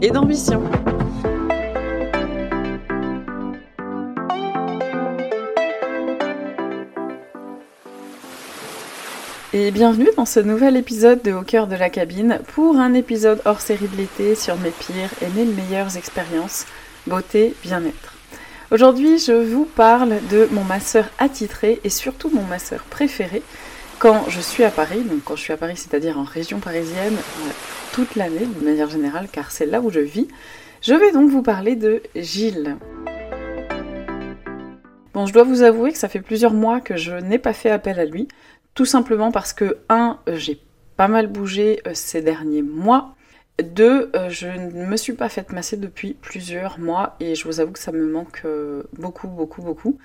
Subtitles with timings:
[0.00, 0.62] et d'ambition.
[9.52, 13.40] Et bienvenue dans ce nouvel épisode de Au cœur de la cabine pour un épisode
[13.44, 16.66] hors série de l'été sur mes pires et mes meilleures expériences
[17.06, 18.14] beauté, bien-être.
[18.70, 23.42] Aujourd'hui, je vous parle de mon masseur attitré et surtout mon masseur préféré
[23.98, 27.14] quand je suis à Paris, donc quand je suis à Paris, c'est-à-dire en région parisienne,
[27.14, 27.50] euh,
[27.92, 30.28] toute l'année de manière générale, car c'est là où je vis,
[30.82, 32.76] je vais donc vous parler de Gilles.
[35.14, 37.70] Bon, je dois vous avouer que ça fait plusieurs mois que je n'ai pas fait
[37.70, 38.28] appel à lui,
[38.74, 40.60] tout simplement parce que, un, euh, j'ai
[40.96, 43.14] pas mal bougé euh, ces derniers mois,
[43.60, 47.72] deux, je ne me suis pas faite masser depuis plusieurs mois et je vous avoue
[47.72, 48.46] que ça me manque
[48.96, 49.98] beaucoup, beaucoup, beaucoup.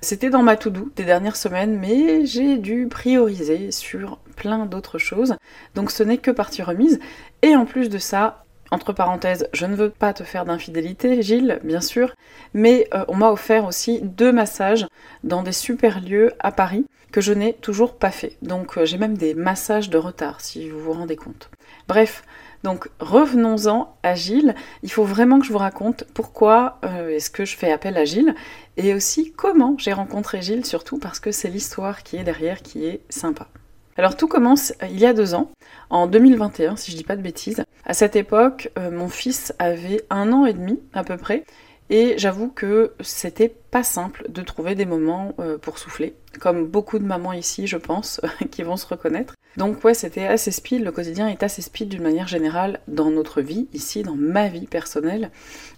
[0.00, 5.34] C'était dans ma to-do des dernières semaines, mais j'ai dû prioriser sur plein d'autres choses.
[5.74, 7.00] Donc ce n'est que partie remise.
[7.42, 11.58] Et en plus de ça, entre parenthèses, je ne veux pas te faire d'infidélité, Gilles,
[11.64, 12.14] bien sûr,
[12.54, 14.86] mais euh, on m'a offert aussi deux massages
[15.24, 18.36] dans des super lieux à Paris que je n'ai toujours pas fait.
[18.42, 21.50] Donc euh, j'ai même des massages de retard, si vous vous rendez compte.
[21.88, 22.22] Bref,
[22.64, 24.54] donc revenons-en à Gilles.
[24.82, 28.04] Il faut vraiment que je vous raconte pourquoi euh, est-ce que je fais appel à
[28.04, 28.34] Gilles
[28.76, 32.84] et aussi comment j'ai rencontré Gilles, surtout parce que c'est l'histoire qui est derrière qui
[32.84, 33.48] est sympa.
[33.96, 35.50] Alors tout commence euh, il y a deux ans,
[35.90, 37.64] en 2021 si je dis pas de bêtises.
[37.84, 41.44] À cette époque, euh, mon fils avait un an et demi à peu près
[41.90, 46.98] et j'avoue que c'était pas simple de trouver des moments euh, pour souffler, comme beaucoup
[46.98, 49.34] de mamans ici, je pense, qui vont se reconnaître.
[49.56, 53.40] Donc ouais, c'était assez speed, le quotidien est assez speed d'une manière générale dans notre
[53.40, 55.30] vie, ici, dans ma vie personnelle.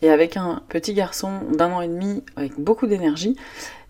[0.02, 3.36] Et avec un petit garçon d'un an et demi, avec beaucoup d'énergie,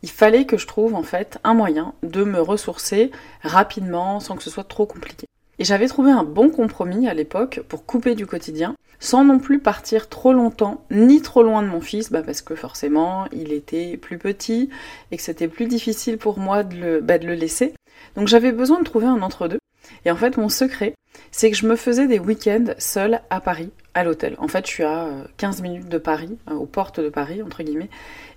[0.02, 3.10] il fallait que je trouve en fait un moyen de me ressourcer
[3.42, 5.26] rapidement sans que ce soit trop compliqué.
[5.60, 9.58] Et j'avais trouvé un bon compromis à l'époque pour couper du quotidien, sans non plus
[9.58, 13.98] partir trop longtemps, ni trop loin de mon fils, bah parce que forcément il était
[13.98, 14.70] plus petit
[15.10, 17.74] et que c'était plus difficile pour moi de le, bah de le laisser.
[18.16, 19.58] Donc j'avais besoin de trouver un entre-deux.
[20.06, 20.94] Et en fait, mon secret,
[21.30, 24.36] c'est que je me faisais des week-ends seule à Paris, à l'hôtel.
[24.38, 27.42] En fait, je suis à 15 euh, minutes de Paris, euh, aux portes de Paris,
[27.42, 27.90] entre guillemets.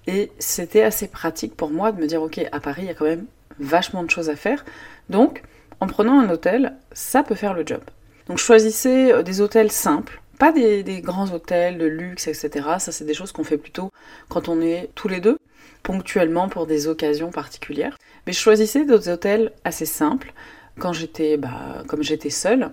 [0.07, 2.93] Et c'était assez pratique pour moi de me dire, ok, à Paris, il y a
[2.93, 3.27] quand même
[3.59, 4.65] vachement de choses à faire.
[5.09, 5.43] Donc,
[5.83, 7.81] en prenant un hôtel, ça peut faire le job.
[8.27, 12.49] Donc je choisissais euh, des hôtels simples, pas des, grands hôtels de luxe, etc.
[12.79, 13.91] Ça, c'est des choses qu'on fait plutôt
[14.29, 15.37] quand on est tous les deux,
[15.83, 17.97] ponctuellement pour des occasions particulières.
[18.25, 20.33] Mais je choisissais des hôtels assez simples,
[20.79, 22.69] quand j'étais, bah, comme j'étais seule,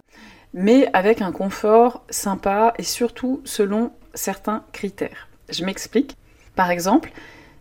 [0.54, 5.28] mais avec un confort sympa et surtout selon certains critères.
[5.48, 6.16] Je m'explique.
[6.54, 7.10] Par exemple,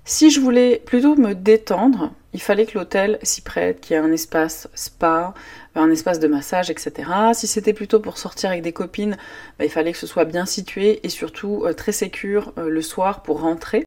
[0.10, 4.02] si je voulais plutôt me détendre, il fallait que l'hôtel s'y prête, qu'il y ait
[4.02, 5.36] un espace spa,
[5.76, 7.08] un espace de massage, etc.
[7.34, 9.18] Si c'était plutôt pour sortir avec des copines,
[9.60, 12.82] bah, il fallait que ce soit bien situé et surtout euh, très sécure euh, le
[12.82, 13.86] soir pour rentrer.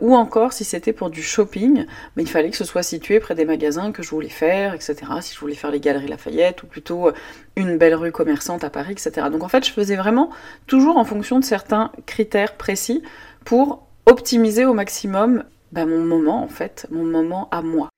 [0.00, 1.84] Ou encore, si c'était pour du shopping,
[2.16, 4.96] bah, il fallait que ce soit situé près des magasins que je voulais faire, etc.
[5.20, 7.12] Si je voulais faire les galeries Lafayette ou plutôt euh,
[7.56, 9.26] une belle rue commerçante à Paris, etc.
[9.30, 10.30] Donc en fait, je faisais vraiment
[10.66, 13.02] toujours en fonction de certains critères précis
[13.44, 17.88] pour optimiser au maximum bah, mon moment en fait, mon moment à moi.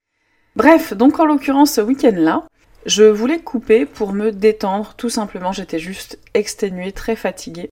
[0.57, 2.45] Bref, donc en l'occurrence ce week-end-là,
[2.87, 7.71] je voulais couper pour me détendre, tout simplement j'étais juste exténuée, très fatiguée,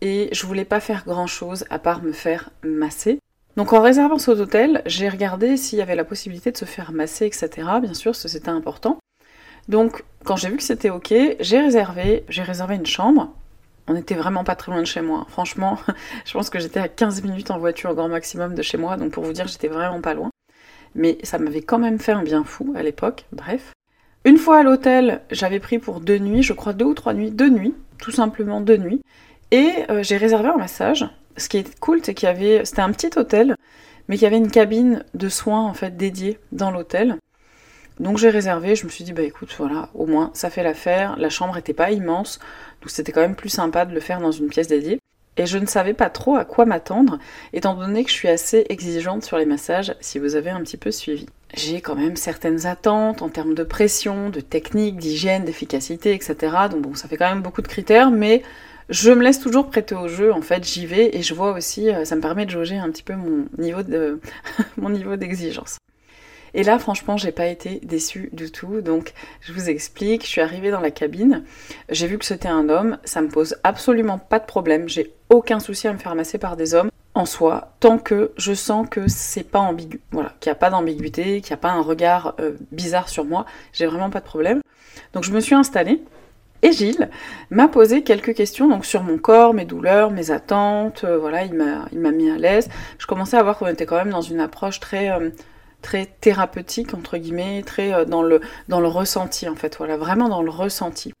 [0.00, 3.18] et je voulais pas faire grand chose à part me faire masser.
[3.56, 6.92] Donc en réservant cet hôtel, j'ai regardé s'il y avait la possibilité de se faire
[6.92, 7.50] masser, etc.
[7.82, 8.98] Bien sûr, c'était important.
[9.68, 13.34] Donc quand j'ai vu que c'était ok, j'ai réservé, j'ai réservé une chambre
[13.92, 15.26] on n'était vraiment pas très loin de chez moi.
[15.28, 15.78] Franchement,
[16.24, 18.96] je pense que j'étais à 15 minutes en voiture au grand maximum de chez moi,
[18.96, 20.30] donc pour vous dire, j'étais vraiment pas loin.
[20.94, 23.72] Mais ça m'avait quand même fait un bien fou à l'époque, bref.
[24.24, 27.30] Une fois à l'hôtel, j'avais pris pour deux nuits, je crois deux ou trois nuits,
[27.30, 29.02] deux nuits, tout simplement deux nuits.
[29.50, 31.06] Et euh, j'ai réservé un massage.
[31.36, 33.56] Ce qui est cool, c'est qu'il y avait, c'était un petit hôtel,
[34.08, 37.18] mais qu'il y avait une cabine de soins en fait dédiée dans l'hôtel.
[38.00, 41.16] Donc j'ai réservé, je me suis dit bah écoute voilà, au moins ça fait l'affaire,
[41.18, 42.38] la chambre était pas immense,
[42.80, 44.98] donc c'était quand même plus sympa de le faire dans une pièce dédiée.
[45.38, 47.18] Et je ne savais pas trop à quoi m'attendre,
[47.54, 50.76] étant donné que je suis assez exigeante sur les massages, si vous avez un petit
[50.76, 51.26] peu suivi.
[51.54, 56.36] J'ai quand même certaines attentes en termes de pression, de technique, d'hygiène, d'efficacité, etc.
[56.70, 58.42] Donc bon, ça fait quand même beaucoup de critères, mais
[58.90, 61.88] je me laisse toujours prêter au jeu, en fait, j'y vais et je vois aussi,
[61.88, 64.20] euh, ça me permet de jauger un petit peu mon niveau de
[64.76, 65.78] mon niveau d'exigence.
[66.54, 68.80] Et là, franchement, j'ai pas été déçue du tout.
[68.80, 70.22] Donc, je vous explique.
[70.24, 71.44] Je suis arrivée dans la cabine.
[71.88, 72.98] J'ai vu que c'était un homme.
[73.04, 74.88] Ça me pose absolument pas de problème.
[74.88, 78.54] J'ai aucun souci à me faire masser par des hommes en soi, tant que je
[78.54, 80.00] sens que c'est pas ambigu.
[80.12, 83.24] Voilà, qu'il n'y a pas d'ambiguïté, qu'il n'y a pas un regard euh, bizarre sur
[83.24, 83.44] moi.
[83.72, 84.60] J'ai vraiment pas de problème.
[85.12, 86.02] Donc, je me suis installée.
[86.64, 87.10] Et Gilles
[87.50, 91.02] m'a posé quelques questions donc sur mon corps, mes douleurs, mes attentes.
[91.02, 92.68] Euh, voilà, il m'a mis à l'aise.
[92.98, 95.30] Je commençais à voir qu'on était quand même dans une approche très euh,
[95.82, 99.76] très thérapeutique entre guillemets, très euh, dans le dans le ressenti en fait.
[99.76, 101.12] Voilà, vraiment dans le ressenti.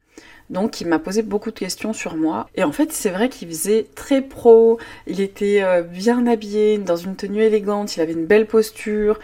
[0.50, 2.48] Donc il m'a posé beaucoup de questions sur moi.
[2.54, 7.16] Et en fait, c'est vrai qu'il faisait très pro, il était bien habillé, dans une
[7.16, 9.18] tenue élégante, il avait une belle posture.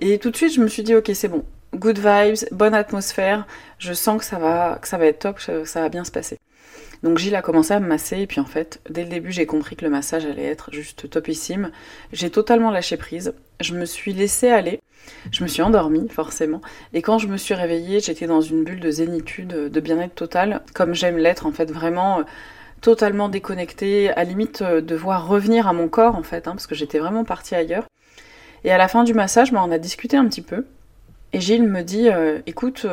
[0.00, 1.44] Et tout de suite, je me suis dit, ok, c'est bon,
[1.74, 3.46] good vibes, bonne atmosphère,
[3.78, 6.10] je sens que ça va, que ça va être top, que ça va bien se
[6.10, 6.38] passer.
[7.02, 9.46] Donc Gilles a commencé à me masser et puis en fait, dès le début, j'ai
[9.46, 11.70] compris que le massage allait être juste topissime.
[12.12, 14.80] J'ai totalement lâché prise, je me suis laissée aller,
[15.30, 16.60] je me suis endormie forcément
[16.92, 20.62] et quand je me suis réveillée, j'étais dans une bulle de zénitude, de bien-être total,
[20.74, 22.22] comme j'aime l'être en fait, vraiment euh,
[22.80, 26.66] totalement déconnectée, à limite euh, de voir revenir à mon corps en fait, hein, parce
[26.66, 27.86] que j'étais vraiment partie ailleurs.
[28.64, 30.66] Et à la fin du massage, bah, on a discuté un petit peu.
[31.32, 32.86] Et Gilles me dit, euh, écoute,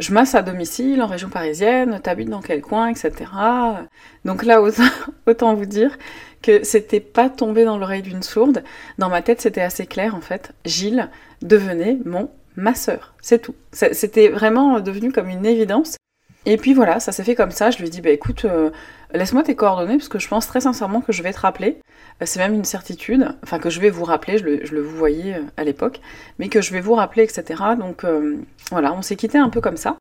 [0.00, 3.12] je masse à domicile en région parisienne, t'habites dans quel coin, etc.
[4.24, 4.60] Donc là,
[5.26, 5.96] autant, vous dire
[6.42, 8.64] que c'était pas tombé dans l'oreille d'une sourde.
[8.98, 10.52] Dans ma tête, c'était assez clair en fait.
[10.64, 11.10] Gilles
[11.42, 13.54] devenait mon masseur, c'est tout.
[13.72, 15.96] C'était vraiment devenu comme une évidence.
[16.46, 17.70] Et puis voilà, ça s'est fait comme ça.
[17.70, 18.70] Je lui ai dit, bah écoute, euh,
[19.14, 21.78] laisse-moi tes coordonnées parce que je pense très sincèrement que je vais te rappeler.
[22.22, 25.34] Euh, c'est même une certitude, enfin que je vais vous rappeler, je le, vous voyais
[25.34, 26.00] euh, à l'époque,
[26.38, 27.62] mais que je vais vous rappeler, etc.
[27.78, 28.04] Donc
[28.70, 29.96] voilà, on s'est quitté un peu comme ça.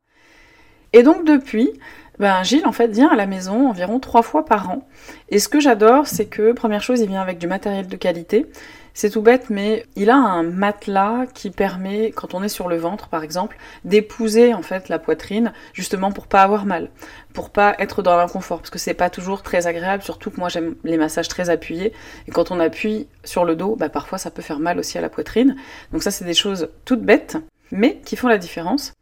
[0.93, 1.71] Et donc depuis,
[2.19, 4.87] ben Gilles en fait vient à la maison environ trois fois par an.
[5.29, 8.47] Et ce que j'adore, c'est que première chose, il vient avec du matériel de qualité.
[8.93, 12.77] C'est tout bête, mais il a un matelas qui permet, quand on est sur le
[12.77, 16.89] ventre par exemple, d'épouser en fait la poitrine, justement pour pas avoir mal,
[17.33, 20.49] pour pas être dans l'inconfort, parce que c'est pas toujours très agréable, surtout que moi
[20.49, 21.93] j'aime les massages très appuyés,
[22.27, 25.01] et quand on appuie sur le dos, bah parfois ça peut faire mal aussi à
[25.01, 25.55] la poitrine.
[25.91, 27.37] Donc ça c'est des choses toutes bêtes,
[27.71, 28.93] mais qui font la différence.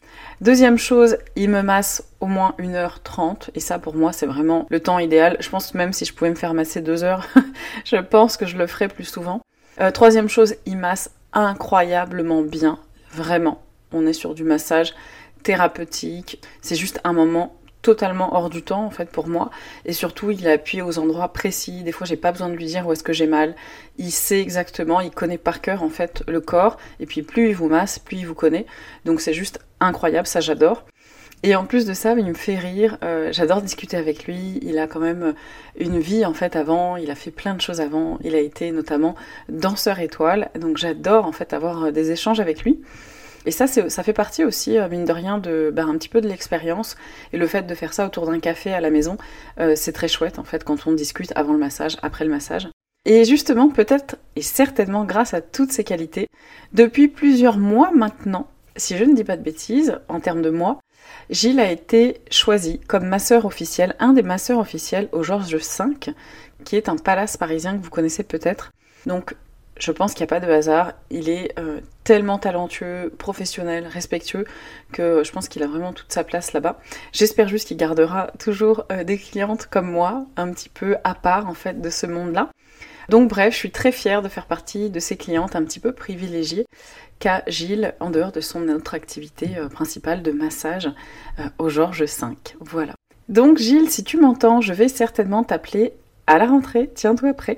[0.41, 4.79] Deuxième chose, il me masse au moins 1h30 et ça pour moi c'est vraiment le
[4.79, 5.37] temps idéal.
[5.39, 7.27] Je pense même si je pouvais me faire masser 2 heures,
[7.85, 9.41] je pense que je le ferais plus souvent.
[9.79, 12.79] Euh, troisième chose, il masse incroyablement bien,
[13.11, 13.61] vraiment.
[13.91, 14.93] On est sur du massage
[15.43, 16.41] thérapeutique.
[16.61, 17.53] C'est juste un moment
[17.83, 19.49] totalement hors du temps en fait pour moi.
[19.85, 21.83] Et surtout il appuie aux endroits précis.
[21.83, 23.55] Des fois j'ai pas besoin de lui dire où est-ce que j'ai mal.
[23.97, 26.77] Il sait exactement il connaît par cœur en fait le corps.
[26.99, 28.65] Et puis plus il vous masse plus il vous connaît.
[29.05, 30.27] Donc c'est juste incroyable.
[30.27, 30.83] Ça j'adore
[31.43, 32.97] et en plus de ça, il me fait rire.
[33.03, 34.59] Euh, j'adore discuter avec lui.
[34.63, 35.35] Il a quand même
[35.79, 36.97] une vie en fait avant.
[36.97, 38.17] Il a fait plein de choses avant.
[38.23, 39.15] Il a été notamment
[39.47, 40.49] danseur étoile.
[40.59, 42.81] Donc j'adore en fait avoir euh, des échanges avec lui.
[43.45, 46.21] Et ça, ça fait partie aussi, euh, mine de rien, de bah, un petit peu
[46.21, 46.97] de l'expérience.
[47.31, 49.17] Et le fait de faire ça autour d'un café à la maison,
[49.75, 52.67] c'est très chouette en fait quand on discute avant le massage, après le massage.
[53.05, 56.27] Et justement, peut-être et certainement grâce à toutes ces qualités,
[56.73, 60.79] depuis plusieurs mois maintenant, si je ne dis pas de bêtises, en termes de mois,
[61.29, 66.13] Gilles a été choisi comme masseur officiel, un des masseurs officiels au Georges V,
[66.63, 68.71] qui est un palace parisien que vous connaissez peut-être.
[69.05, 69.35] Donc
[69.79, 70.93] je pense qu'il n'y a pas de hasard.
[71.09, 74.45] Il est euh, tellement talentueux, professionnel, respectueux,
[74.91, 76.79] que je pense qu'il a vraiment toute sa place là-bas.
[77.11, 81.47] J'espère juste qu'il gardera toujours euh, des clientes comme moi, un petit peu à part
[81.47, 82.49] en fait de ce monde-là.
[83.09, 85.93] Donc bref, je suis très fière de faire partie de ces clientes un petit peu
[85.93, 86.65] privilégiées
[87.19, 90.89] qu'a Gilles en dehors de son autre activité euh, principale de massage
[91.39, 92.27] euh, au Georges V.
[92.59, 92.93] Voilà.
[93.29, 95.93] Donc Gilles, si tu m'entends, je vais certainement t'appeler
[96.27, 96.91] à la rentrée.
[96.93, 97.57] Tiens-toi prêt.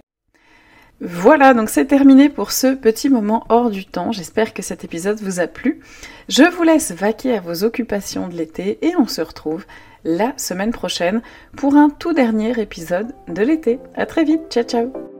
[1.01, 4.11] Voilà, donc c'est terminé pour ce petit moment hors du temps.
[4.11, 5.79] J'espère que cet épisode vous a plu.
[6.27, 9.65] Je vous laisse vaquer à vos occupations de l'été et on se retrouve
[10.03, 11.21] la semaine prochaine
[11.55, 13.79] pour un tout dernier épisode de l'été.
[13.95, 15.18] À très vite, ciao ciao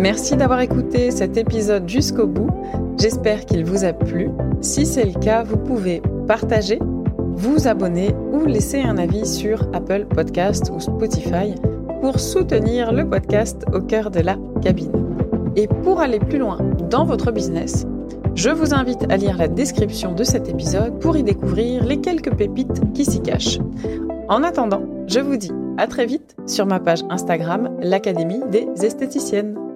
[0.00, 2.48] Merci d'avoir écouté cet épisode jusqu'au bout.
[2.98, 4.30] J'espère qu'il vous a plu.
[4.62, 6.78] Si c'est le cas, vous pouvez partager,
[7.34, 11.54] vous abonner ou laisser un avis sur Apple Podcast ou Spotify
[12.00, 14.90] pour soutenir le podcast au cœur de la cabine.
[15.54, 16.56] Et pour aller plus loin
[16.88, 17.86] dans votre business,
[18.34, 22.34] je vous invite à lire la description de cet épisode pour y découvrir les quelques
[22.34, 23.58] pépites qui s'y cachent.
[24.30, 29.69] En attendant, je vous dis à très vite sur ma page Instagram, l'Académie des esthéticiennes.